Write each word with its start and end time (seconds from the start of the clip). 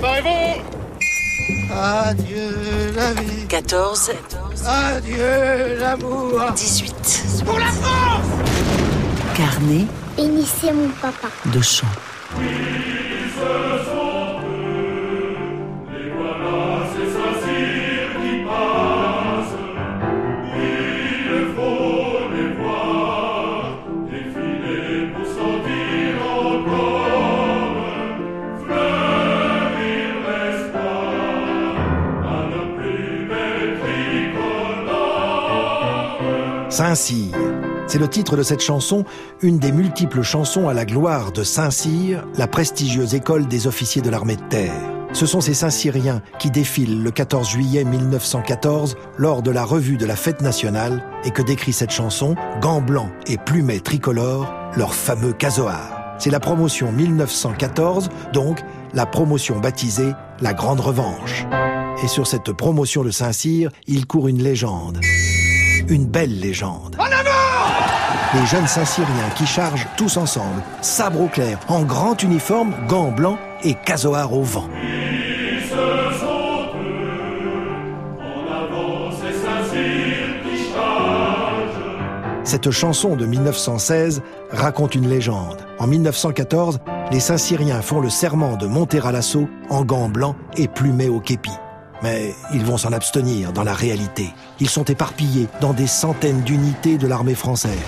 Préparez-vous 0.00 1.72
Adieu 1.72 2.92
la 2.94 3.12
vie. 3.12 3.46
14. 3.48 4.12
Adieu 4.66 5.78
l'amour. 5.78 6.40
18. 6.56 7.42
Pour 7.44 7.58
la 7.58 7.66
France 7.66 8.26
Carnet 9.36 9.86
Béni, 10.16 10.44
c'est 10.60 10.72
mon 10.72 10.88
papa. 11.00 11.28
de 11.52 11.60
chant. 11.60 11.86
Saint-Cyr. 36.70 37.34
C'est 37.88 37.98
le 37.98 38.06
titre 38.06 38.36
de 38.36 38.44
cette 38.44 38.60
chanson, 38.60 39.04
une 39.42 39.58
des 39.58 39.72
multiples 39.72 40.22
chansons 40.22 40.68
à 40.68 40.72
la 40.72 40.84
gloire 40.84 41.32
de 41.32 41.42
Saint-Cyr, 41.42 42.24
la 42.38 42.46
prestigieuse 42.46 43.16
école 43.16 43.48
des 43.48 43.66
officiers 43.66 44.02
de 44.02 44.08
l'armée 44.08 44.36
de 44.36 44.48
terre. 44.48 44.80
Ce 45.12 45.26
sont 45.26 45.40
ces 45.40 45.54
Saint-Cyriens 45.54 46.22
qui 46.38 46.52
défilent 46.52 47.02
le 47.02 47.10
14 47.10 47.48
juillet 47.48 47.82
1914 47.82 48.96
lors 49.18 49.42
de 49.42 49.50
la 49.50 49.64
revue 49.64 49.96
de 49.96 50.06
la 50.06 50.14
fête 50.14 50.42
nationale 50.42 51.02
et 51.24 51.32
que 51.32 51.42
décrit 51.42 51.72
cette 51.72 51.90
chanson, 51.90 52.36
gants 52.60 52.80
blancs 52.80 53.10
et 53.26 53.36
plumets 53.36 53.80
tricolores, 53.80 54.54
leur 54.76 54.94
fameux 54.94 55.32
casoar. 55.32 56.14
C'est 56.18 56.30
la 56.30 56.38
promotion 56.38 56.92
1914, 56.92 58.10
donc 58.32 58.60
la 58.94 59.06
promotion 59.06 59.58
baptisée 59.58 60.12
la 60.40 60.54
Grande 60.54 60.80
Revanche. 60.80 61.46
Et 62.04 62.08
sur 62.08 62.28
cette 62.28 62.52
promotion 62.52 63.02
de 63.02 63.10
Saint-Cyr, 63.10 63.70
il 63.88 64.06
court 64.06 64.28
une 64.28 64.42
légende. 64.42 65.00
Une 65.90 66.06
belle 66.06 66.38
légende. 66.38 66.94
En 67.00 67.06
avant 67.06 68.40
Les 68.40 68.46
jeunes 68.46 68.68
Saint-Cyriens 68.68 69.30
qui 69.34 69.44
chargent 69.44 69.88
tous 69.96 70.18
ensemble, 70.18 70.62
sabre 70.82 71.22
au 71.22 71.26
clair, 71.26 71.58
en 71.66 71.82
grand 71.82 72.22
uniforme, 72.22 72.72
gants 72.86 73.10
blancs 73.10 73.40
et 73.64 73.74
casoar 73.74 74.32
au 74.32 74.42
vent. 74.42 74.68
Cette 82.44 82.70
chanson 82.70 83.16
de 83.16 83.26
1916 83.26 84.22
raconte 84.52 84.94
une 84.94 85.08
légende. 85.08 85.58
En 85.80 85.88
1914, 85.88 86.78
les 87.10 87.18
Saint-Cyriens 87.18 87.82
font 87.82 88.00
le 88.00 88.10
serment 88.10 88.56
de 88.56 88.68
monter 88.68 89.00
à 89.04 89.10
l'assaut 89.10 89.48
en 89.70 89.84
gants 89.84 90.08
blancs 90.08 90.36
et 90.56 90.68
plumés 90.68 91.08
au 91.08 91.18
képi. 91.18 91.50
Mais 92.02 92.34
ils 92.52 92.64
vont 92.64 92.78
s'en 92.78 92.92
abstenir 92.92 93.52
dans 93.52 93.64
la 93.64 93.74
réalité. 93.74 94.30
Ils 94.58 94.68
sont 94.68 94.84
éparpillés 94.84 95.48
dans 95.60 95.72
des 95.72 95.86
centaines 95.86 96.42
d'unités 96.42 96.98
de 96.98 97.06
l'armée 97.06 97.34
française. 97.34 97.78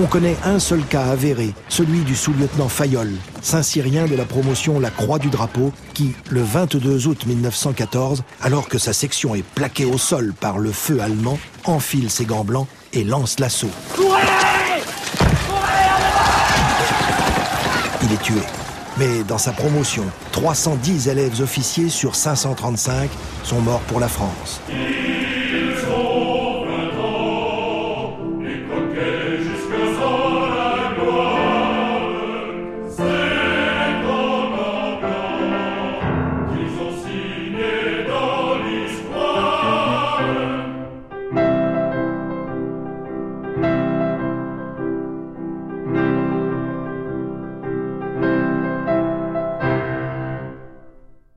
On 0.00 0.06
connaît 0.06 0.36
un 0.44 0.58
seul 0.58 0.82
cas 0.84 1.04
avéré, 1.04 1.52
celui 1.68 2.00
du 2.00 2.16
sous-lieutenant 2.16 2.68
Fayolle, 2.68 3.12
Saint-Cyrien 3.42 4.06
de 4.06 4.16
la 4.16 4.24
promotion 4.24 4.80
La 4.80 4.90
Croix 4.90 5.18
du 5.18 5.28
Drapeau, 5.28 5.70
qui, 5.92 6.12
le 6.30 6.42
22 6.42 7.06
août 7.08 7.26
1914, 7.26 8.22
alors 8.40 8.68
que 8.68 8.78
sa 8.78 8.94
section 8.94 9.34
est 9.34 9.44
plaquée 9.44 9.84
au 9.84 9.98
sol 9.98 10.32
par 10.38 10.58
le 10.58 10.72
feu 10.72 11.00
allemand, 11.00 11.38
enfile 11.64 12.10
ses 12.10 12.24
gants 12.24 12.44
blancs 12.44 12.66
et 12.94 13.04
lance 13.04 13.38
l'assaut. 13.38 13.70
Il 18.02 18.12
est 18.12 18.22
tué. 18.22 18.61
Mais 18.98 19.22
dans 19.26 19.38
sa 19.38 19.52
promotion, 19.52 20.04
310 20.32 21.08
élèves 21.08 21.40
officiers 21.40 21.88
sur 21.88 22.14
535 22.14 23.10
sont 23.42 23.60
morts 23.60 23.80
pour 23.82 24.00
la 24.00 24.08
France. 24.08 24.60